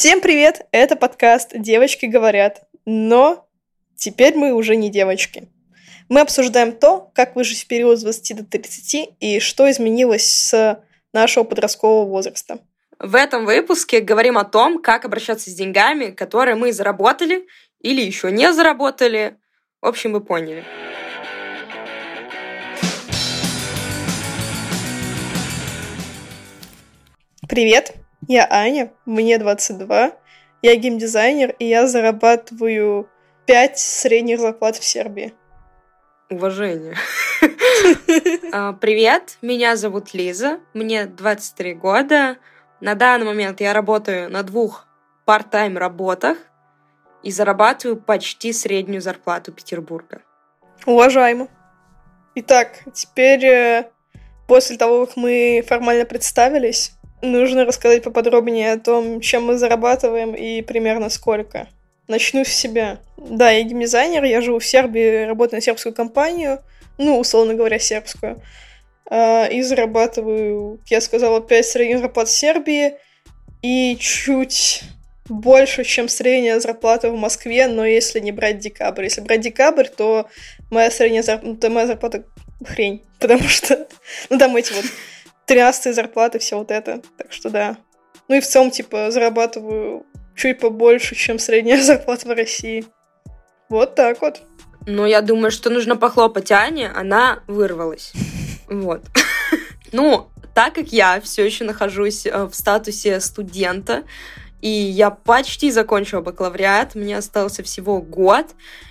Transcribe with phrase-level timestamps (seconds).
[0.00, 0.66] Всем привет!
[0.72, 3.46] Это подкаст «Девочки говорят», но
[3.96, 5.50] теперь мы уже не девочки.
[6.08, 10.82] Мы обсуждаем то, как выжить в период с 20 до 30 и что изменилось с
[11.12, 12.60] нашего подросткового возраста.
[12.98, 17.46] В этом выпуске говорим о том, как обращаться с деньгами, которые мы заработали
[17.82, 19.36] или еще не заработали.
[19.82, 20.64] В общем, вы поняли.
[27.46, 27.99] Привет,
[28.30, 30.12] я Аня, мне 22,
[30.62, 33.10] я геймдизайнер, и я зарабатываю
[33.46, 35.34] 5 средних зарплат в Сербии.
[36.30, 36.94] Уважение.
[38.52, 42.36] А, привет, меня зовут Лиза, мне 23 года.
[42.80, 44.86] На данный момент я работаю на двух
[45.26, 46.36] part-time работах
[47.22, 50.22] и зарабатываю почти среднюю зарплату Петербурга.
[50.84, 51.48] Уважаемо.
[52.34, 53.90] Итак, теперь э,
[54.46, 60.62] после того, как мы формально представились, нужно рассказать поподробнее о том, чем мы зарабатываем и
[60.62, 61.68] примерно сколько.
[62.08, 62.98] Начну с себя.
[63.16, 66.60] Да, я геймдизайнер, я живу в Сербии, работаю на сербскую компанию,
[66.98, 68.42] ну, условно говоря, сербскую.
[69.08, 72.94] А, и зарабатываю, я сказала, 5 средних зарплат в Сербии
[73.62, 74.82] и чуть
[75.28, 79.04] больше, чем средняя зарплата в Москве, но если не брать декабрь.
[79.04, 80.28] Если брать декабрь, то
[80.70, 82.24] моя средняя зарплата, моя зарплата
[82.64, 83.86] хрень, потому что,
[84.30, 84.84] ну, там эти вот
[85.50, 87.02] 13 зарплаты, все вот это.
[87.16, 87.76] Так что да.
[88.28, 92.84] Ну и в целом, типа, зарабатываю чуть побольше, чем средняя зарплата в России.
[93.68, 94.42] Вот так вот.
[94.86, 98.12] Ну, я думаю, что нужно похлопать Ане, она вырвалась.
[98.68, 99.02] Вот.
[99.92, 104.04] Ну, так как я все еще нахожусь э, в статусе студента,
[104.62, 108.46] и я почти закончила бакалавриат, мне остался всего год,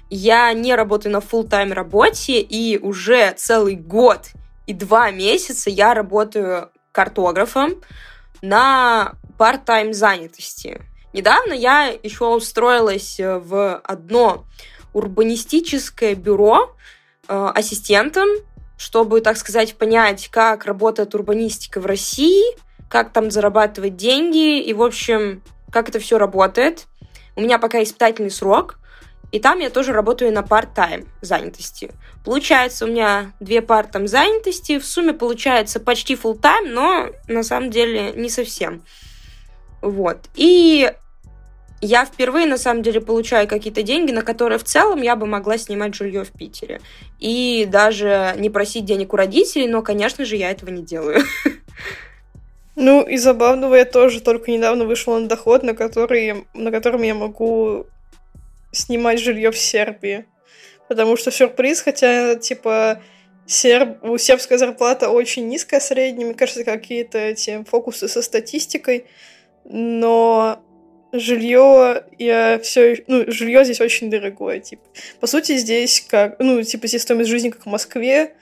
[0.10, 4.32] я не работаю на full тайм работе, и уже целый год
[4.70, 7.82] и два месяца я работаю картографом
[8.44, 10.80] на part-time занятости.
[11.12, 14.46] Недавно я еще устроилась э, в одно
[14.94, 16.76] урбанистическое бюро
[17.28, 18.30] э, ассистентом,
[18.78, 22.44] чтобы, так сказать, понять, как работает урбанистика в России,
[22.92, 25.42] как там зарабатывать деньги и, в общем,
[25.72, 26.86] как это все работает.
[27.36, 28.78] У меня пока испытательный срок,
[29.32, 31.92] и там я тоже работаю на part-time занятости.
[32.26, 37.70] Получается у меня две пар там занятости, в сумме получается почти full-time, но на самом
[37.70, 38.84] деле не совсем.
[39.82, 40.18] Вот.
[40.36, 40.92] И
[41.82, 45.58] я впервые, на самом деле, получаю какие-то деньги, на которые в целом я бы могла
[45.58, 46.82] снимать жилье в Питере.
[47.20, 51.24] И даже не просить денег у родителей, но, конечно же, я этого не делаю.
[52.76, 57.14] Ну, и забавного я тоже только недавно вышла на доход, на, который, на котором я
[57.14, 57.88] могу
[58.72, 60.26] снимать жилье в Сербии.
[60.90, 63.02] Потому что сюрприз, хотя, типа,
[63.46, 64.04] серб...
[64.04, 69.06] у сербская зарплата очень низкая средняя, мне кажется, какие-то эти фокусы со статистикой,
[69.66, 70.64] но
[71.12, 74.84] жилье я все, ну, жилье здесь очень дорогое, типа.
[75.20, 78.34] По сути, здесь как, ну, типа, здесь стоимость жизни как в Москве,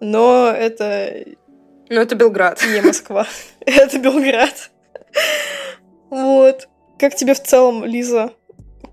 [0.00, 1.24] но это...
[1.88, 2.60] Ну, это Белград.
[2.74, 3.28] Не Москва.
[3.60, 4.70] это Белград.
[6.10, 6.68] вот.
[6.98, 8.32] Как тебе в целом, Лиза,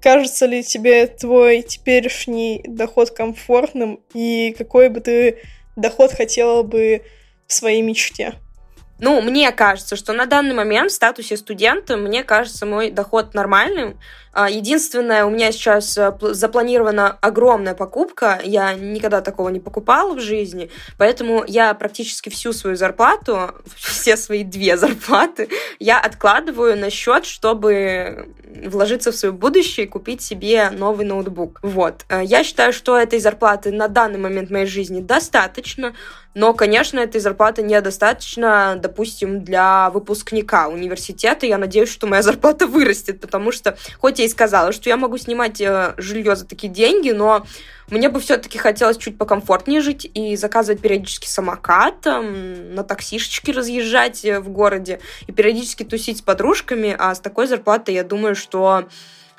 [0.02, 5.40] Кажется ли тебе твой теперешний доход комфортным и какой бы ты
[5.76, 7.04] доход хотела бы
[7.48, 8.36] в своей мечте?
[9.00, 13.98] Ну, мне кажется, что на данный момент в статусе студента, мне кажется, мой доход нормальным.
[14.32, 18.40] А, единственное, у меня сейчас э, запланирована огромная покупка.
[18.44, 24.44] Я никогда такого не покупала в жизни, поэтому я практически всю свою зарплату, все свои
[24.44, 25.50] две зарплаты,
[25.80, 28.30] я откладываю на счет, чтобы
[28.66, 31.60] вложиться в свое будущее и купить себе новый ноутбук.
[31.64, 32.06] Вот.
[32.10, 35.96] Э, я считаю, что этой зарплаты на данный момент моей жизни достаточно,
[36.36, 41.46] но, конечно, этой зарплаты недостаточно, допустим, для выпускника университета.
[41.46, 45.18] Я надеюсь, что моя зарплата вырастет, потому что, хоть я и сказала, что я могу
[45.18, 47.46] снимать э, жилье за такие деньги, но
[47.90, 54.40] мне бы все-таки хотелось чуть покомфортнее жить и заказывать периодически самокат, на таксишечке разъезжать э,
[54.40, 58.88] в городе и периодически тусить с подружками, а с такой зарплатой я думаю, что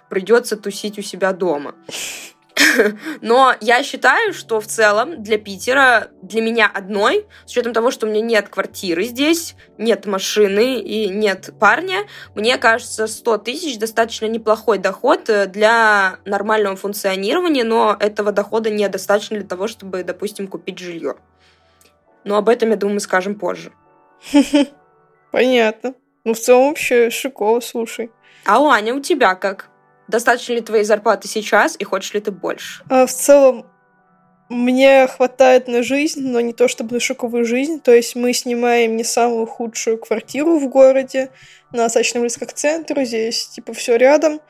[0.08, 1.74] придется тусить у себя дома.
[3.20, 8.06] Но я считаю, что в целом для Питера, для меня одной, с учетом того, что
[8.06, 14.26] у меня нет квартиры здесь, нет машины и нет парня, мне кажется, 100 тысяч достаточно
[14.26, 20.78] неплохой доход э, для нормального функционирования, но этого дохода недостаточно для того, чтобы, допустим, купить
[20.78, 21.16] жилье.
[22.24, 23.72] Но об этом, я думаю, скажем позже.
[25.30, 25.94] Понятно.
[26.24, 28.10] Ну, в целом вообще шиково, слушай.
[28.44, 29.69] А, Аня, у тебя как?
[30.10, 32.82] Достаточно ли твоей зарплаты сейчас и хочешь ли ты больше?
[32.88, 33.66] А, в целом,
[34.50, 37.80] мне хватает на жизнь, но не то чтобы на шоковую жизнь.
[37.80, 41.30] То есть мы снимаем не самую худшую квартиру в городе,
[41.72, 44.40] на близко к центру, здесь типа все рядом.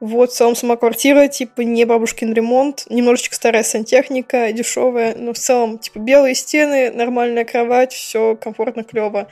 [0.00, 5.38] Вот, в целом сама квартира, типа, не бабушкин ремонт, немножечко старая сантехника, дешевая, но в
[5.38, 9.28] целом, типа, белые стены, нормальная кровать, все комфортно, клево.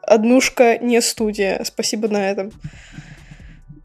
[0.00, 2.52] Однушка, не студия, спасибо на этом.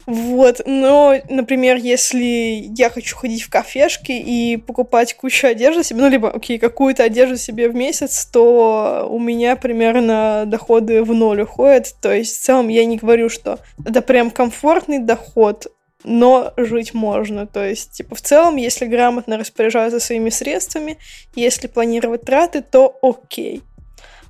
[0.06, 6.08] Вот, но, например, если я хочу ходить в кафешки и покупать кучу одежды себе, ну,
[6.08, 11.94] либо, окей, какую-то одежду себе в месяц, то у меня примерно доходы в ноль уходят.
[12.02, 15.68] То есть, в целом, я не говорю, что это прям комфортный доход,
[16.04, 17.46] но жить можно.
[17.46, 20.98] То есть, типа, в целом, если грамотно распоряжаться своими средствами,
[21.34, 23.62] если планировать траты, то окей.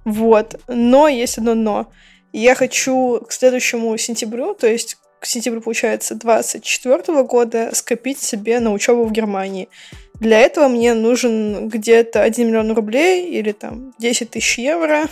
[0.05, 0.61] Вот.
[0.69, 1.89] Но есть одно но.
[2.33, 8.75] Я хочу к следующему сентябрю, то есть к сентябрю, получается, 24 года скопить себе на
[8.75, 9.71] учебу в Германии.
[10.21, 15.05] Для этого мне нужен где-то 1 миллион рублей или там 10 тысяч евро.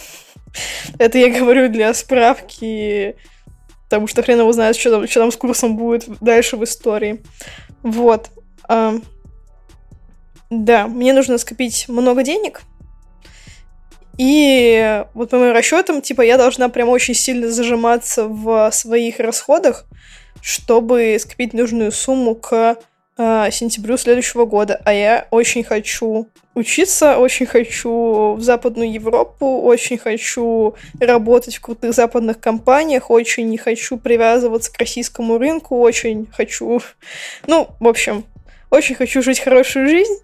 [0.99, 3.17] Это я говорю для справки,
[3.85, 7.23] потому что хрен его знает, что там, что там с курсом будет дальше в истории.
[7.82, 8.29] Вот.
[10.50, 12.61] Да, мне нужно скопить много денег,
[14.19, 19.85] и вот по моим расчетам, типа, я должна прям очень сильно зажиматься в своих расходах,
[20.43, 22.76] чтобы скопить нужную сумму к
[23.17, 24.81] э, сентябрю следующего года.
[24.85, 31.94] А я очень хочу учиться, очень хочу в Западную Европу, очень хочу работать в крутых
[31.94, 36.81] западных компаниях, очень не хочу привязываться к российскому рынку, очень хочу...
[37.47, 38.25] Ну, в общем,
[38.70, 40.19] очень хочу жить хорошую жизнь,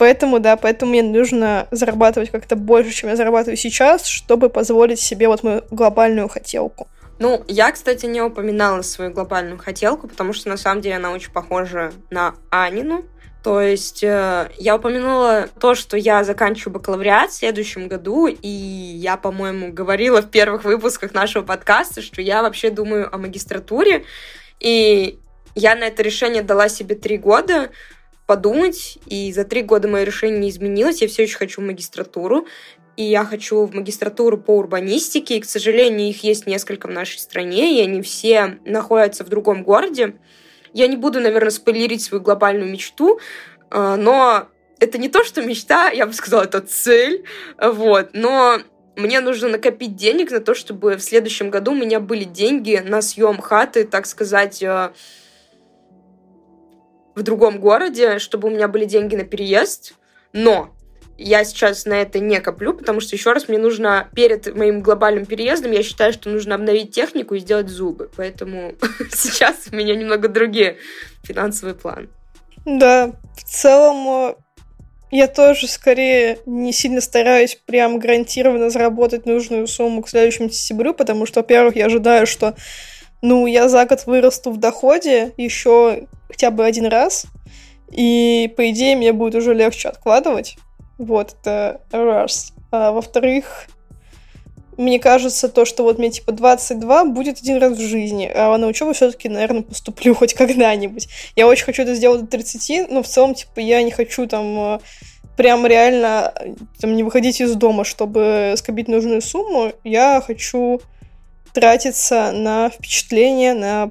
[0.00, 5.28] Поэтому, да, поэтому мне нужно зарабатывать как-то больше, чем я зарабатываю сейчас, чтобы позволить себе
[5.28, 6.88] вот мою глобальную хотелку.
[7.18, 11.30] Ну, я, кстати, не упоминала свою глобальную хотелку, потому что на самом деле она очень
[11.30, 13.04] похожа на Анину.
[13.42, 19.18] То есть э, я упомянула то, что я заканчиваю бакалавриат в следующем году, и я,
[19.18, 24.06] по-моему, говорила в первых выпусках нашего подкаста, что я вообще думаю о магистратуре,
[24.60, 25.18] и
[25.54, 27.68] я на это решение дала себе три года,
[28.30, 32.46] подумать, и за три года мое решение не изменилось, я все еще хочу магистратуру,
[32.96, 37.18] и я хочу в магистратуру по урбанистике, и, к сожалению, их есть несколько в нашей
[37.18, 40.14] стране, и они все находятся в другом городе.
[40.72, 43.18] Я не буду, наверное, спойлерить свою глобальную мечту,
[43.68, 44.46] а, но
[44.78, 47.24] это не то, что мечта, я бы сказала, это цель,
[47.60, 48.60] вот, но
[48.94, 53.02] мне нужно накопить денег на то, чтобы в следующем году у меня были деньги на
[53.02, 54.92] съем хаты, так сказать, а,
[57.20, 59.94] в другом городе, чтобы у меня были деньги на переезд,
[60.32, 60.74] но
[61.18, 65.26] я сейчас на это не коплю, потому что, еще раз, мне нужно перед моим глобальным
[65.26, 68.10] переездом, я считаю, что нужно обновить технику и сделать зубы.
[68.16, 68.72] Поэтому
[69.12, 70.78] сейчас у меня немного другие
[71.22, 72.08] финансовые планы.
[72.64, 74.34] Да, в целом
[75.10, 81.26] я тоже скорее не сильно стараюсь прям гарантированно заработать нужную сумму к следующему сентябрю, потому
[81.26, 82.54] что, во-первых, я ожидаю, что
[83.22, 87.26] ну, я за год вырасту в доходе еще хотя бы один раз,
[87.90, 90.56] и, по идее, мне будет уже легче откладывать.
[90.98, 92.52] Вот, это раз.
[92.70, 93.66] А, во-вторых,
[94.76, 98.66] мне кажется, то, что вот мне типа 22 будет один раз в жизни, а на
[98.66, 101.08] учебу все-таки, наверное, поступлю хоть когда-нибудь.
[101.36, 104.58] Я очень хочу это сделать до 30, но в целом, типа, я не хочу там
[104.58, 104.80] а,
[105.36, 106.32] прям реально
[106.80, 109.72] там, не выходить из дома, чтобы скопить нужную сумму.
[109.84, 110.80] Я хочу
[111.52, 113.90] тратиться на впечатления, на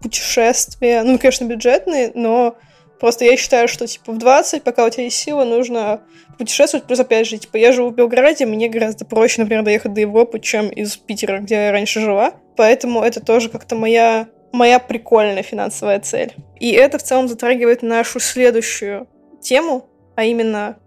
[0.00, 1.02] путешествия.
[1.02, 2.56] Ну, конечно, бюджетные, но
[3.00, 6.02] просто я считаю, что, типа, в 20, пока у тебя есть сила, нужно
[6.38, 6.86] путешествовать.
[6.86, 10.40] Плюс, опять же, типа, я живу в Белграде, мне гораздо проще, например, доехать до Европы,
[10.40, 12.34] чем из Питера, где я раньше жила.
[12.56, 16.32] Поэтому это тоже как-то моя моя прикольная финансовая цель.
[16.60, 19.08] И это в целом затрагивает нашу следующую
[19.40, 20.78] тему, а именно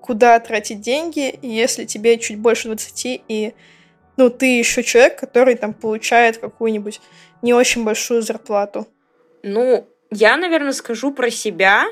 [0.00, 3.52] куда тратить деньги, если тебе чуть больше 20 и
[4.20, 7.00] ну, ты еще человек, который там получает какую-нибудь
[7.40, 8.86] не очень большую зарплату.
[9.42, 11.86] Ну, я, наверное, скажу про себя.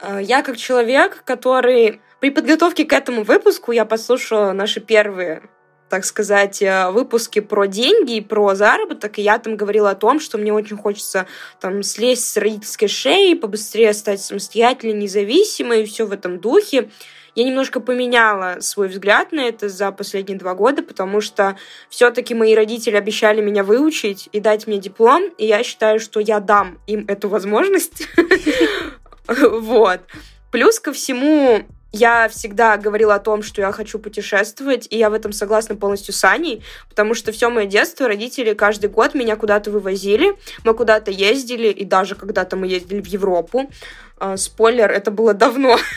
[0.00, 5.42] Э, я как человек, который при подготовке к этому выпуску я послушала наши первые
[5.90, 10.18] так сказать, э, выпуски про деньги и про заработок, и я там говорила о том,
[10.18, 11.26] что мне очень хочется
[11.60, 16.88] там слезть с родительской шеи, побыстрее стать самостоятельной, независимой, и все в этом духе.
[17.34, 21.56] Я немножко поменяла свой взгляд на это за последние два года, потому что
[21.88, 26.40] все-таки мои родители обещали меня выучить и дать мне диплом, и я считаю, что я
[26.40, 28.08] дам им эту возможность.
[29.26, 30.00] Вот.
[30.50, 31.64] Плюс ко всему,
[31.94, 36.12] я всегда говорила о том, что я хочу путешествовать, и я в этом согласна полностью
[36.12, 41.10] с Аней, потому что все мое детство родители каждый год меня куда-то вывозили, мы куда-то
[41.10, 43.70] ездили, и даже когда-то мы ездили в Европу.
[44.18, 45.78] А, спойлер, это было давно.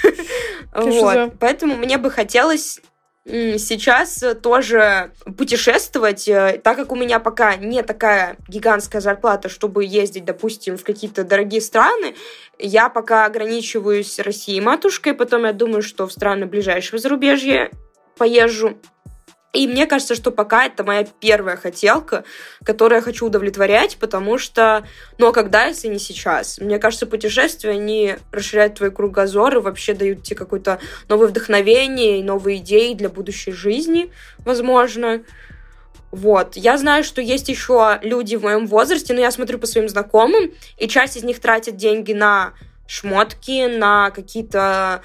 [0.74, 1.34] Вот.
[1.40, 2.82] Поэтому мне бы хотелось
[3.28, 10.24] сейчас тоже путешествовать, э, так как у меня пока не такая гигантская зарплата, чтобы ездить,
[10.24, 12.16] допустим, в какие-то дорогие страны,
[12.58, 17.70] я пока ограничиваюсь Россией матушкой, потом я думаю, что в страны ближайшего зарубежья
[18.18, 18.78] поезжу.
[19.54, 22.26] И мне кажется, что пока это моя первая хотелка,
[22.64, 24.86] которую я хочу удовлетворять, потому что,
[25.18, 26.60] ну а когда, если не сейчас?
[26.60, 32.58] Мне кажется, путешествия, они расширяют твой кругозор и вообще дают тебе какое-то новое вдохновение новые
[32.58, 35.24] идеи для будущей жизни, возможно.
[36.12, 36.56] Вот.
[36.56, 40.52] Я знаю, что есть еще люди в моем возрасте, но я смотрю по своим знакомым,
[40.78, 42.54] и часть из них тратит деньги на
[42.88, 45.02] шмотки, на какие-то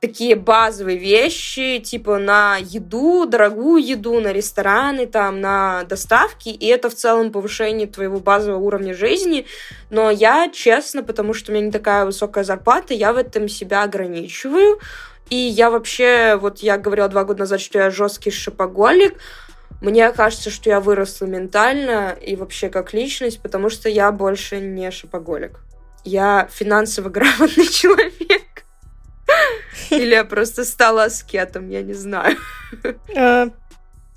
[0.00, 6.88] такие базовые вещи, типа на еду, дорогую еду, на рестораны, там, на доставки, и это
[6.88, 9.46] в целом повышение твоего базового уровня жизни.
[9.90, 13.82] Но я, честно, потому что у меня не такая высокая зарплата, я в этом себя
[13.82, 14.80] ограничиваю.
[15.28, 19.14] И я вообще, вот я говорила два года назад, что я жесткий шопоголик,
[19.80, 24.90] мне кажется, что я выросла ментально и вообще как личность, потому что я больше не
[24.90, 25.60] шопоголик.
[26.04, 28.42] Я финансово грамотный человек.
[29.90, 32.36] Или я просто стала аскетом, я не знаю.
[33.16, 33.50] А,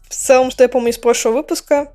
[0.08, 1.92] в целом, что я помню из прошлого выпуска,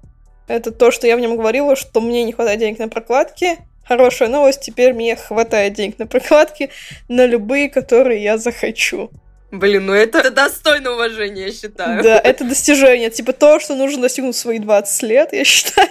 [0.48, 3.58] это то, что я в нем говорила, что мне не хватает денег на прокладки.
[3.86, 6.70] Хорошая новость, теперь мне хватает денег на прокладки,
[7.08, 9.10] на любые, которые я захочу.
[9.50, 12.02] Блин, ну это, это достойно уважения, я считаю.
[12.02, 13.10] Да, это достижение.
[13.10, 15.88] Типа то, что нужно достигнуть свои 20 лет, я считаю.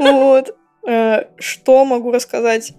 [0.00, 0.54] Вот.
[0.86, 2.72] А, что могу рассказать?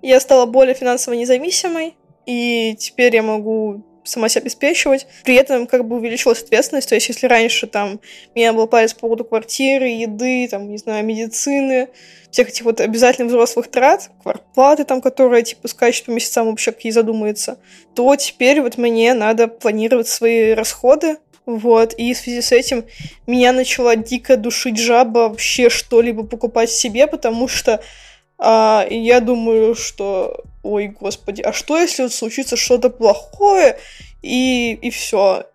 [0.00, 1.97] Я стала более финансово независимой
[2.28, 5.06] и теперь я могу сама себя обеспечивать.
[5.24, 8.00] При этом как бы увеличилась ответственность, то есть если раньше там
[8.34, 11.88] меня был палец по поводу квартиры, еды, там, не знаю, медицины,
[12.30, 16.92] всех этих вот обязательных взрослых трат, квартплаты там, которые типа скачут по месяцам вообще какие
[16.92, 17.58] задумаются,
[17.94, 21.16] то теперь вот мне надо планировать свои расходы,
[21.46, 22.84] вот, и в связи с этим
[23.26, 27.82] меня начала дико душить жаба вообще что-либо покупать себе, потому что
[28.36, 33.78] а, я думаю, что, ой, господи, а что если случится что-то плохое,
[34.22, 35.46] и, и все,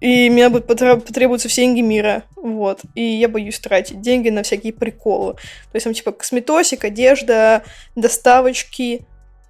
[0.00, 4.72] и мне будет потребуются все деньги мира, вот, и я боюсь тратить деньги на всякие
[4.72, 7.62] приколы, то есть там типа косметосик, одежда,
[7.96, 9.06] доставочки,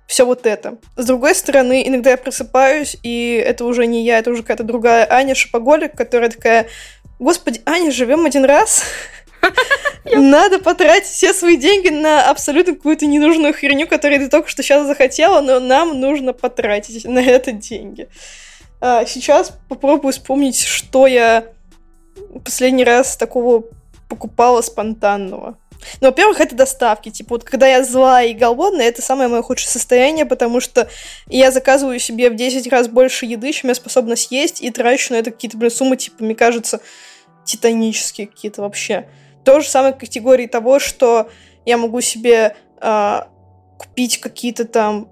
[0.06, 0.78] все вот это.
[0.96, 5.10] С другой стороны, иногда я просыпаюсь, и это уже не я, это уже какая-то другая
[5.10, 6.68] Аня Шопоголик, которая такая,
[7.18, 8.84] господи, Аня, живем один раз,
[10.04, 14.86] Надо потратить все свои деньги на абсолютно какую-то ненужную херню, которую ты только что сейчас
[14.86, 18.08] захотела, но нам нужно потратить на это деньги.
[18.80, 21.44] А, сейчас попробую вспомнить, что я
[22.44, 23.64] последний раз такого
[24.08, 25.56] покупала спонтанного.
[26.00, 27.10] Ну, во-первых, это доставки.
[27.10, 30.88] Типа, вот когда я злая и голодная, это самое мое худшее состояние, потому что
[31.28, 35.16] я заказываю себе в 10 раз больше еды, чем я способна съесть, и трачу на
[35.16, 36.80] это какие-то, блин, суммы, типа, мне кажется,
[37.44, 39.08] титанические какие-то вообще.
[39.44, 41.30] То же самое категории того, что
[41.64, 43.20] я могу себе э,
[43.78, 45.08] купить какие-то там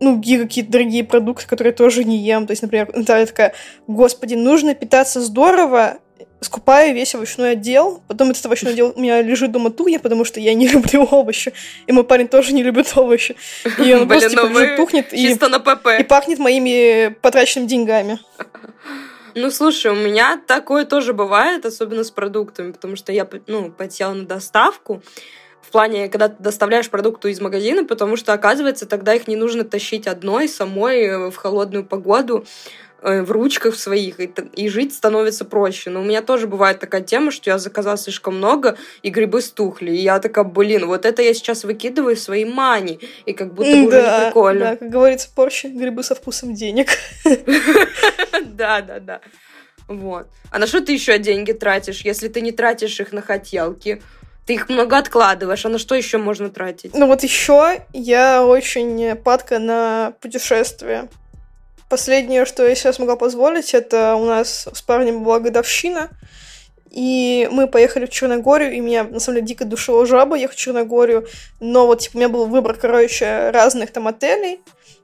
[0.00, 2.46] ну, какие-то дорогие продукты, которые я тоже не ем.
[2.46, 3.52] То есть, например, Наталья такая,
[3.86, 5.98] господи, нужно питаться здорово,
[6.40, 10.40] скупаю весь овощной отдел, потом этот овощной отдел у меня лежит дома тухня, потому что
[10.40, 11.52] я не люблю овощи,
[11.86, 13.36] и мой парень тоже не любит овощи.
[13.78, 15.32] И он просто типа, лежит, тухнет и,
[16.00, 18.18] и пахнет моими потраченными деньгами.
[19.34, 24.12] Ну, слушай, у меня такое тоже бывает, особенно с продуктами, потому что я, ну, подсела
[24.14, 25.02] на доставку,
[25.62, 29.62] в плане, когда ты доставляешь продукты из магазина, потому что, оказывается, тогда их не нужно
[29.62, 32.44] тащить одной, самой, э, в холодную погоду,
[33.02, 35.90] в ручках своих, и, и жить становится проще.
[35.90, 39.92] Но у меня тоже бывает такая тема, что я заказала слишком много, и грибы стухли.
[39.92, 43.70] И я такая, блин, вот это я сейчас выкидываю в свои мани, и как будто
[43.70, 44.64] да, уже не прикольно.
[44.64, 46.88] Да, как говорится, порще грибы со вкусом денег.
[48.42, 49.20] Да, да, да.
[49.88, 50.28] Вот.
[50.50, 54.02] А на что ты еще деньги тратишь, если ты не тратишь их на хотелки?
[54.46, 56.94] Ты их много откладываешь, а на что еще можно тратить?
[56.94, 61.08] Ну вот еще я очень падка на путешествия.
[61.90, 66.08] Последнее, что я сейчас могла позволить, это у нас с парнем была годовщина,
[66.88, 70.60] и мы поехали в Черногорию, и меня, на самом деле, дико душила жаба ехать в
[70.60, 71.26] Черногорию,
[71.58, 74.60] но вот, типа, у меня был выбор, короче, разных там отелей,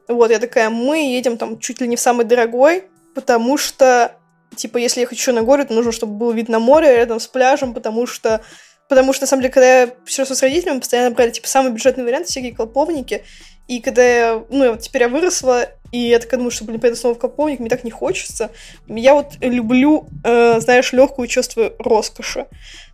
[0.06, 2.84] вот, я такая, мы едем там чуть ли не в самый дорогой,
[3.16, 4.12] потому что,
[4.54, 7.74] типа, если ехать в Черногорию, то нужно, чтобы был вид на море рядом с пляжем,
[7.74, 8.42] потому что
[8.88, 12.04] Потому что, на самом деле, когда я путешествовала с родителями, постоянно брали, типа, самый бюджетный
[12.04, 13.24] вариант, всякие клоповники.
[13.66, 17.14] И когда я, ну, теперь я выросла, и я такая думаю, что, блин, поеду снова
[17.14, 18.50] в клоповник, мне так не хочется.
[18.86, 22.46] Я вот люблю, э, знаешь, легкую чувство роскоши.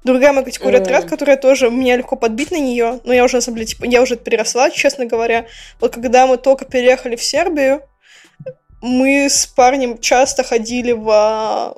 [0.05, 0.85] Другая моя категория mm.
[0.85, 3.85] трат, которая тоже, меня легко подбить на нее, но я уже, на самом деле, типа,
[3.85, 5.47] я уже это переросла, честно говоря.
[5.81, 7.83] Вот когда мы только переехали в Сербию,
[8.81, 11.75] мы с парнем часто ходили в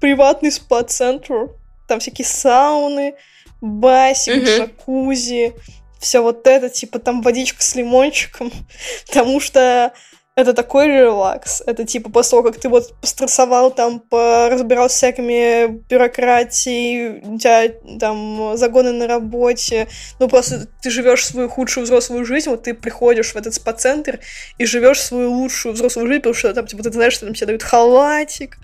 [0.00, 1.50] приватный спа-центр.
[1.86, 3.14] Там всякие сауны,
[3.60, 4.44] басик, угу.
[4.44, 5.54] джакузи,
[5.98, 8.52] все вот это, типа там водичка с лимончиком,
[9.06, 9.92] потому что
[10.38, 11.64] это такой релакс.
[11.66, 17.74] Это типа после того, как ты вот пострессовал, там, разбирал с всякими бюрократией, у тебя
[17.98, 19.88] там загоны на работе,
[20.20, 24.20] ну просто ты живешь свою худшую взрослую жизнь, вот ты приходишь в этот спа-центр
[24.58, 27.48] и живешь свою лучшую взрослую жизнь, потому что там, типа, ты знаешь, что там тебе
[27.48, 28.58] дают халатик,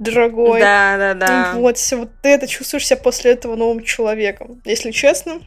[0.00, 0.60] дорогой.
[0.60, 1.52] Да, да, да.
[1.54, 4.60] Вот, все вот ты это чувствуешь себя после этого новым человеком.
[4.64, 5.40] Если честно,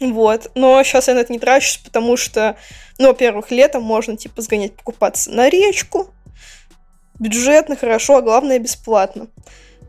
[0.00, 0.50] вот.
[0.54, 2.56] Но сейчас я на это не трачусь, потому что,
[2.98, 6.10] ну, во-первых, летом можно, типа, сгонять покупаться на речку.
[7.18, 9.28] Бюджетно, хорошо, а главное, бесплатно.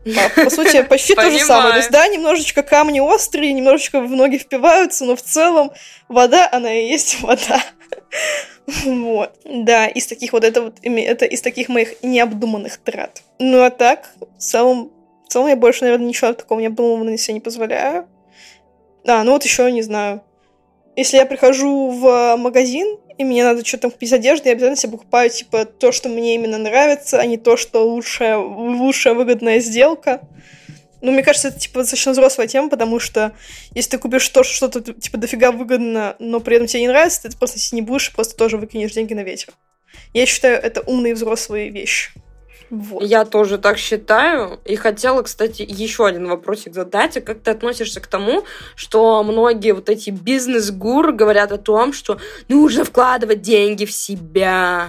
[0.06, 1.72] А, по сути, почти то же самое.
[1.72, 5.72] То есть, да, немножечко камни острые, немножечко в ноги впиваются, но в целом
[6.08, 7.62] вода, она и есть вода.
[8.84, 9.32] Вот.
[9.44, 13.22] Да, из таких вот это вот, это из таких моих необдуманных трат.
[13.38, 14.90] Ну, а так, в целом,
[15.26, 18.06] в целом я больше, наверное, ничего такого необдуманного себе не позволяю.
[19.08, 20.20] Да, ну вот еще не знаю.
[20.94, 24.98] Если я прихожу в магазин, и мне надо что-то там купить одежды, я обязательно себе
[24.98, 30.20] покупаю, типа, то, что мне именно нравится, а не то, что лучшая, лучшая выгодная сделка.
[31.00, 33.32] Ну, мне кажется, это, типа, достаточно взрослая тема, потому что
[33.74, 37.22] если ты купишь то, что что-то, типа, дофига выгодно, но при этом тебе не нравится,
[37.22, 39.54] ты просто не будешь, просто тоже выкинешь деньги на ветер.
[40.12, 42.10] Я считаю, это умные взрослые вещи.
[42.70, 43.02] Вот.
[43.02, 44.60] Я тоже так считаю.
[44.64, 47.16] И хотела, кстати, еще один вопросик задать.
[47.16, 48.44] А как ты относишься к тому,
[48.74, 54.88] что многие вот эти бизнес-гуры говорят о том, что нужно вкладывать деньги в себя,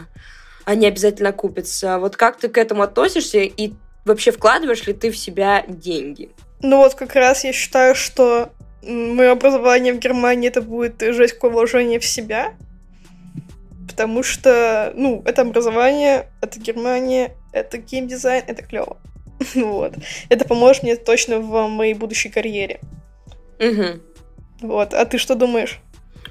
[0.66, 2.00] они обязательно купятся.
[2.00, 3.74] Вот как ты к этому относишься и
[4.06, 6.32] вообще вкладываешь ли ты в себя деньги?
[6.62, 8.50] Ну вот как раз я считаю, что
[8.84, 12.54] мое образование в Германии это будет жесть какое вложение в себя,
[13.88, 18.98] потому что, ну, это образование, это Германия, это геймдизайн, это клево.
[19.56, 19.94] вот.
[20.30, 22.80] Это поможет мне точно в моей будущей карьере.
[23.60, 24.68] Угу.
[24.68, 24.94] Вот.
[24.94, 25.80] А ты что думаешь?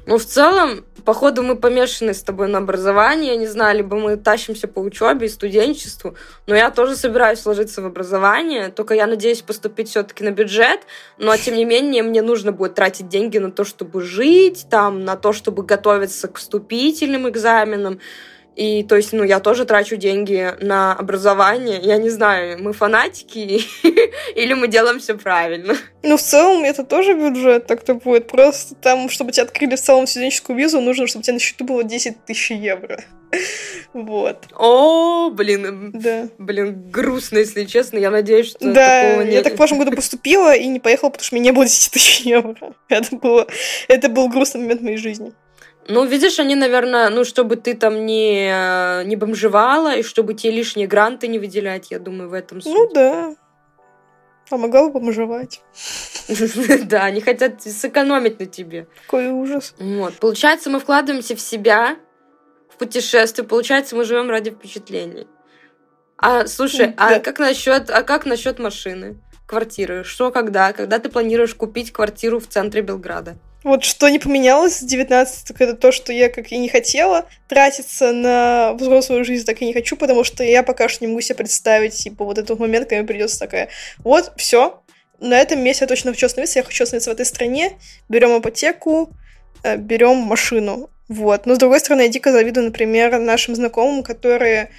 [0.07, 3.31] Ну, в целом, походу, мы помешаны с тобой на образовании.
[3.31, 6.15] Я не знаю, либо мы тащимся по учебе и студенчеству,
[6.47, 10.81] но я тоже собираюсь вложиться в образование, только я надеюсь поступить все-таки на бюджет,
[11.19, 15.17] но, тем не менее, мне нужно будет тратить деньги на то, чтобы жить, там, на
[15.17, 18.01] то, чтобы готовиться к вступительным экзаменам.
[18.59, 21.79] И то есть, ну, я тоже трачу деньги на образование.
[21.81, 23.61] Я не знаю, мы фанатики
[24.35, 25.77] или мы делаем все правильно.
[26.03, 28.27] Ну, в целом, это тоже бюджет так-то будет.
[28.27, 31.65] Просто там, чтобы тебе открыли в целом студенческую визу, нужно, чтобы у тебя на счету
[31.65, 33.05] было 10 тысяч евро.
[33.95, 34.47] Вот.
[34.55, 35.93] О, блин.
[35.95, 36.29] Да.
[36.39, 37.99] Блин, грустно, если честно.
[37.99, 39.35] Я надеюсь, что да, такого нет.
[39.35, 41.65] я так в прошлом году поступила и не поехала, потому что у меня не было
[41.65, 42.75] 10 тысяч евро.
[42.89, 43.47] Это, было,
[43.89, 45.33] это был грустный момент в моей жизни.
[45.89, 50.87] Ну, видишь, они, наверное, ну, чтобы ты там не, не бомжевала, и чтобы тебе лишние
[50.87, 52.73] гранты не выделять, я думаю, в этом суть.
[52.73, 53.35] Ну, да.
[54.51, 55.63] Помогала бомжевать.
[56.85, 58.87] Да, они хотят сэкономить на тебе.
[59.07, 59.75] Какой ужас.
[59.79, 60.13] Вот.
[60.17, 61.97] Получается, мы вкладываемся в себя,
[62.69, 63.49] в путешествие.
[63.49, 65.27] Получается, мы живем ради впечатлений.
[66.19, 69.19] А, слушай, а как насчет, а как насчет машины?
[69.47, 70.05] Квартиры?
[70.05, 70.75] Что когда?
[70.75, 73.39] Когда ты планируешь купить квартиру в центре Белграда?
[73.65, 77.27] Вот что не поменялось с 19 так это то, что я, как и не хотела,
[77.49, 81.21] тратиться на взрослую жизнь так и не хочу, потому что я пока что не могу
[81.21, 83.69] себе представить, типа, вот этот момент, когда мне придется такая,
[83.99, 84.81] вот, все,
[85.19, 87.73] на этом месте я точно хочу остановиться, я хочу остановиться в этой стране,
[88.09, 89.11] берем ипотеку,
[89.65, 91.47] э, берем машину, вот.
[91.47, 94.71] Но, с другой стороны, я дико завидую, например, нашим знакомым, которые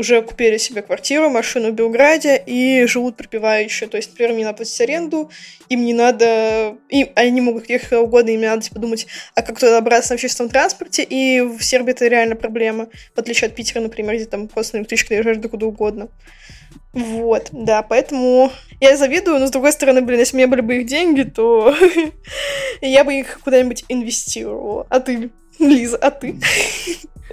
[0.00, 3.86] уже купили себе квартиру, машину в Белграде и живут припеваючи.
[3.86, 5.30] То есть, например, мне надо платить аренду,
[5.68, 6.76] им не надо...
[6.88, 10.10] И они могут ехать куда угодно, им не надо типа, думать, а как туда добраться
[10.10, 14.24] на общественном транспорте, и в Сербии это реально проблема, в отличие от Питера, например, где
[14.24, 16.08] там просто на электричке доезжаешь до куда угодно.
[16.92, 20.78] Вот, да, поэтому я завидую, но с другой стороны, блин, если у меня были бы
[20.78, 21.74] их деньги, то
[22.80, 24.86] я бы их куда-нибудь инвестировала.
[24.88, 26.36] А ты, Лиза, а ты?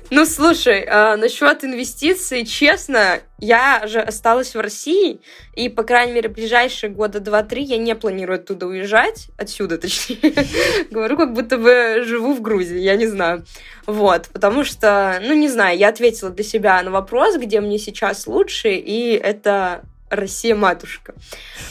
[0.10, 5.20] Ну, слушай, э, насчет инвестиций, честно, я же осталась в России,
[5.56, 10.34] и, по крайней мере, ближайшие года два-три я не планирую оттуда уезжать, отсюда, точнее.
[10.92, 13.46] Говорю, как будто бы живу в Грузии, я не знаю.
[13.86, 18.28] Вот, потому что, ну, не знаю, я ответила для себя на вопрос, где мне сейчас
[18.28, 21.14] лучше, и это Россия матушка.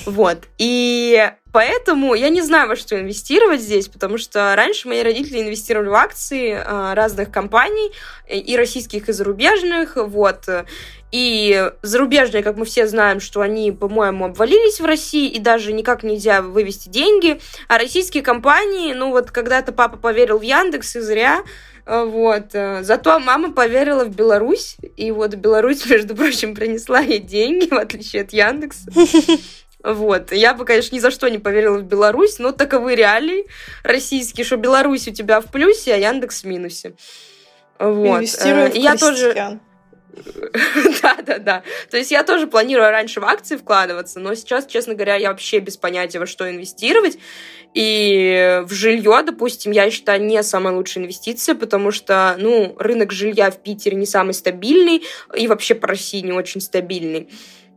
[0.04, 0.44] Вот.
[0.58, 5.88] И поэтому я не знаю, во что инвестировать здесь, потому что раньше мои родители инвестировали
[5.88, 7.92] в акции э, разных компаний,
[8.28, 10.46] и российских, и зарубежных, вот.
[11.12, 16.02] И зарубежные, как мы все знаем, что они, по-моему, обвалились в России, и даже никак
[16.02, 17.40] нельзя вывести деньги.
[17.68, 21.42] А российские компании, ну вот когда-то папа поверил в Яндекс, и зря,
[21.86, 22.52] э, вот.
[22.52, 28.24] Зато мама поверила в Беларусь, и вот Беларусь, между прочим, принесла ей деньги, в отличие
[28.24, 28.90] от Яндекса.
[29.82, 30.32] Вот.
[30.32, 33.46] Я бы, конечно, ни за что не поверила в Беларусь, но таковы реалии
[33.82, 36.94] российские, что Беларусь у тебя в плюсе, а Яндекс в минусе.
[37.78, 38.18] Вот.
[38.18, 39.60] Инвестируем в я тоже
[41.02, 41.62] Да, да, да.
[41.90, 45.58] То есть я тоже планирую раньше в акции вкладываться, но сейчас, честно говоря, я вообще
[45.58, 47.18] без понятия, во что инвестировать.
[47.74, 53.50] И в жилье, допустим, я считаю, не самая лучшая инвестиция, потому что, ну, рынок жилья
[53.50, 55.02] в Питере не самый стабильный,
[55.36, 57.28] и вообще по России не очень стабильный.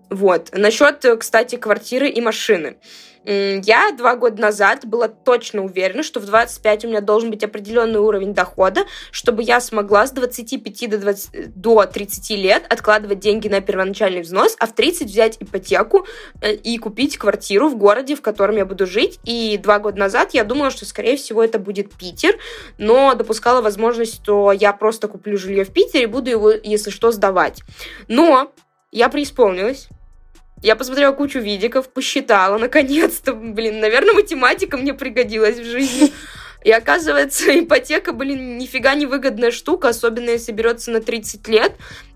[0.10, 0.50] Вот.
[0.54, 2.78] Насчет, кстати, квартиры и машины.
[3.26, 8.00] Я два года назад была точно уверена, что в 25 у меня должен быть определенный
[8.00, 13.60] уровень дохода, чтобы я смогла с 25 до, 20, до 30 лет откладывать деньги на
[13.62, 16.08] первоначальный взнос, а в 30 взять ипотеку
[16.42, 19.20] э, и купить квартиру в городе, в котором я буду жить.
[19.26, 22.38] И два года назад я думала, что, скорее всего, это будет Питер,
[22.78, 27.12] но допускала возможность, что я просто куплю жилье в Питере и буду его, если что,
[27.12, 27.62] сдавать.
[28.08, 28.52] Но
[28.92, 29.90] я преисполнилась
[30.62, 36.12] я посмотрела кучу видиков, посчитала, наконец-то, блин, наверное, математика мне пригодилась в жизни.
[36.64, 41.74] И оказывается, ипотека, блин, нифига не выгодная штука, особенно если берется на 30 лет.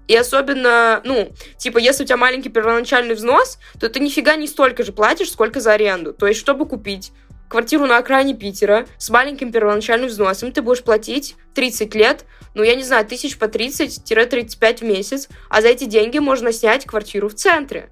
[0.08, 4.84] И особенно, ну, типа, если у тебя маленький первоначальный взнос, то ты нифига не столько
[4.84, 6.14] же платишь, сколько за аренду.
[6.14, 7.14] То есть, чтобы купить
[7.48, 12.26] квартиру на окраине Питера с маленьким первоначальным взносом, ты будешь платить 30 лет,
[12.56, 16.86] ну, я не знаю, тысяч по 30-35 в месяц, а за эти деньги можно снять
[16.86, 17.90] квартиру в центре.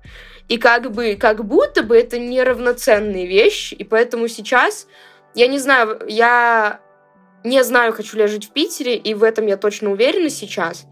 [0.47, 4.87] И как бы, как будто бы это неравноценные вещи, и поэтому сейчас,
[5.33, 6.81] я не знаю, я
[7.43, 10.85] не знаю, хочу ли я жить в Питере, и в этом я точно уверена сейчас.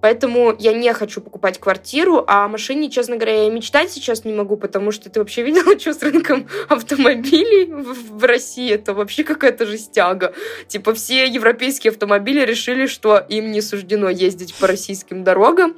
[0.00, 4.32] Поэтому я не хочу покупать квартиру, а о машине, честно говоря, я мечтать сейчас не
[4.32, 8.70] могу, потому что ты вообще видела, что с рынком автомобилей в России?
[8.70, 10.34] Это вообще какая-то жестяга.
[10.68, 15.76] Типа все европейские автомобили решили, что им не суждено ездить по российским дорогам.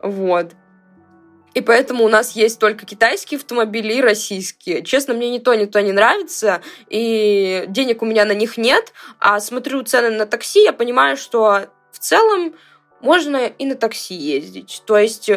[0.00, 0.52] Вот.
[1.54, 4.82] И поэтому у нас есть только китайские автомобили и российские.
[4.82, 8.92] Честно, мне ни то, ни то не нравится, и денег у меня на них нет.
[9.20, 12.54] А смотрю цены на такси, я понимаю, что в целом
[13.04, 14.82] можно и на такси ездить.
[14.86, 15.30] То есть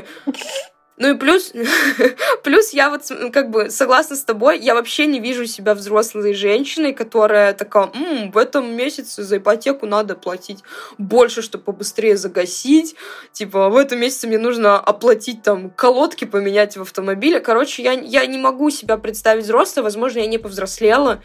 [0.97, 1.53] ну и плюс,
[2.43, 6.93] плюс я вот как бы согласна с тобой, я вообще не вижу себя взрослой женщиной,
[6.93, 10.63] которая такая, М, в этом месяце за ипотеку надо платить
[10.97, 12.95] больше, чтобы побыстрее загасить.
[13.31, 17.41] Типа, в этом месяце мне нужно оплатить там колодки, поменять в автомобиле.
[17.41, 21.21] Короче, я, я не могу себя представить взрослой, возможно, я не повзрослела,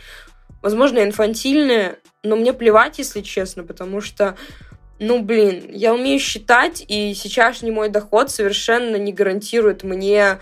[0.60, 4.36] возможно, я инфантильная, но мне плевать, если честно, потому что
[5.02, 10.38] ну, блин, я умею считать, и сейчасшний мой доход совершенно не гарантирует мне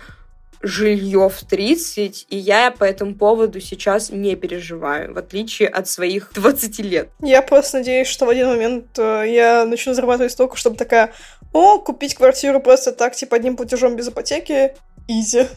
[0.61, 6.31] жилье в 30, и я по этому поводу сейчас не переживаю, в отличие от своих
[6.33, 7.09] 20 лет.
[7.21, 11.13] Я просто надеюсь, что в один момент э, я начну зарабатывать столько, чтобы такая,
[11.51, 14.75] о, купить квартиру просто так, типа, одним платежом без ипотеки,
[15.07, 15.47] изи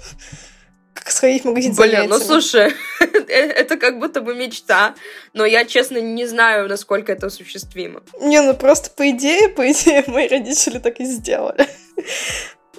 [1.07, 4.94] сходить в магазин Блин, ну слушай, э, это как будто бы мечта,
[5.33, 8.02] но я, честно, не знаю, насколько это осуществимо.
[8.20, 11.66] Не, ну просто по идее, по идее, мои родители так и сделали.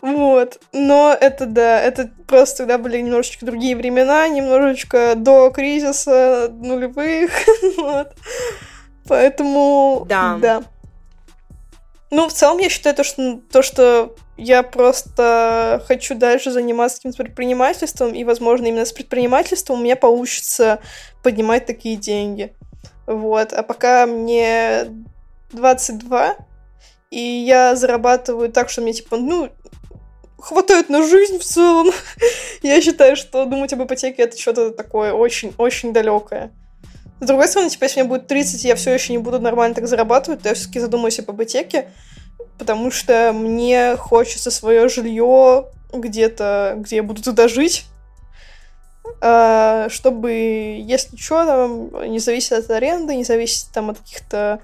[0.02, 0.60] Вот.
[0.72, 7.32] Но это да, это просто тогда были немножечко другие времена, немножечко до кризиса нулевых.
[7.78, 8.14] вот.
[9.08, 10.06] Поэтому...
[10.08, 10.38] Да.
[10.42, 10.64] Да.
[12.12, 17.24] Ну, в целом, я считаю то, что, то, что я просто хочу дальше заниматься каким-то
[17.24, 20.80] предпринимательством, и, возможно, именно с предпринимательством у меня получится
[21.24, 22.54] поднимать такие деньги.
[23.08, 23.54] Вот.
[23.54, 24.86] А пока мне
[25.52, 26.36] 22,
[27.12, 29.50] и я зарабатываю так, что мне, типа, ну,
[30.38, 31.92] хватает на жизнь в целом.
[32.62, 36.52] я считаю, что думать об ипотеке это что-то такое очень-очень далекое.
[37.26, 39.74] С другой стороны, типа, если мне будет 30, и я все еще не буду нормально
[39.74, 41.88] так зарабатывать, то я все-таки задумаюсь об ипотеке,
[42.60, 47.86] потому что мне хочется свое жилье где-то, где я буду туда жить,
[49.22, 50.34] а, чтобы,
[50.86, 54.62] если что, там, не зависеть от аренды, не зависеть там от каких-то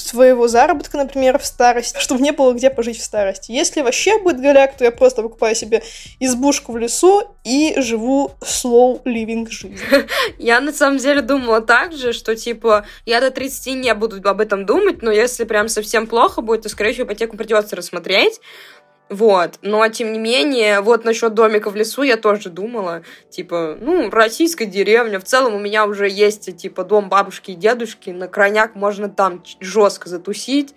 [0.00, 3.52] своего заработка, например, в старости, чтобы не было где пожить в старости.
[3.52, 5.82] Если вообще будет голяк, то я просто покупаю себе
[6.20, 9.78] избушку в лесу и живу slow living жизнь.
[10.38, 14.40] Я на самом деле думала так же, что типа я до 30 не буду об
[14.40, 18.40] этом думать, но если прям совсем плохо будет, то, скорее всего, ипотеку придется рассмотреть.
[19.08, 24.10] Вот, но тем не менее, вот насчет домика в лесу я тоже думала, типа, ну,
[24.10, 28.74] российская деревня, в целом у меня уже есть, типа, дом бабушки и дедушки, на крайняк
[28.74, 30.74] можно там жестко затусить,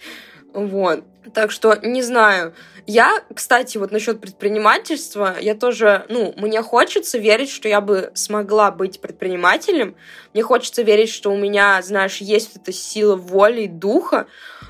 [0.53, 1.03] вот.
[1.33, 2.53] Так что не знаю.
[2.87, 8.71] Я, кстати, вот насчет предпринимательства, я тоже, ну, мне хочется верить, что я бы смогла
[8.71, 9.95] быть предпринимателем.
[10.33, 14.25] Мне хочется верить, что у меня, знаешь, есть эта сила воли и духа.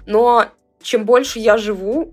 [0.05, 0.45] Но
[0.81, 2.11] чем больше я живу,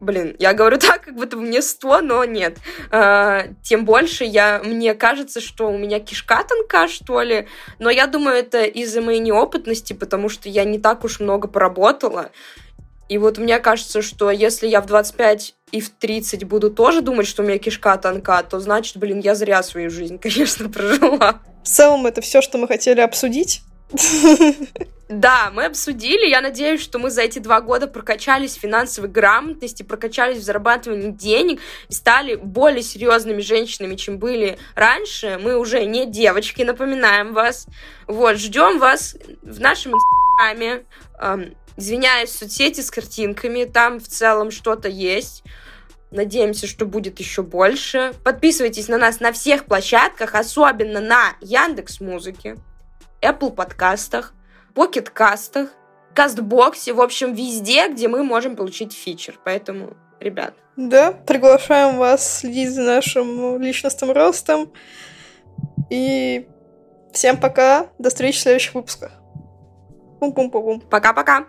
[0.00, 2.58] блин, я говорю так, как будто мне сто, но нет.
[2.90, 7.46] А, тем больше я, мне кажется, что у меня кишка тонка, что ли.
[7.78, 12.30] Но я думаю, это из-за моей неопытности, потому что я не так уж много поработала.
[13.08, 17.26] И вот мне кажется, что если я в 25 и в 30 буду тоже думать,
[17.26, 21.40] что у меня кишка тонка, то значит, блин, я зря свою жизнь, конечно, прожила.
[21.64, 23.62] В целом, это все, что мы хотели обсудить.
[25.08, 26.28] Да, мы обсудили.
[26.28, 31.10] Я надеюсь, что мы за эти два года прокачались в финансовой грамотности, прокачались в зарабатывании
[31.10, 35.40] денег и стали более серьезными женщинами, чем были раньше.
[35.42, 37.66] Мы уже не девочки, напоминаем вас.
[38.06, 40.84] Вот, ждем вас в нашем инстаграме.
[41.76, 45.42] Извиняюсь, соцсети с картинками, там в целом что-то есть.
[46.12, 48.12] Надеемся, что будет еще больше.
[48.22, 52.56] Подписывайтесь на нас на всех площадках, особенно на Яндекс Музыке,
[53.22, 54.34] Apple подкастах,
[54.74, 55.70] Pocket кастах,
[56.14, 59.38] Кастбоксе, в общем, везде, где мы можем получить фичер.
[59.44, 60.54] Поэтому, ребят.
[60.76, 64.72] Да, приглашаем вас следить за нашим личностным ростом.
[65.88, 66.48] И
[67.12, 67.88] всем пока.
[67.98, 69.12] До встречи в следующих выпусках.
[70.20, 70.80] Пум-пум-пум.
[70.80, 71.46] Пока-пока.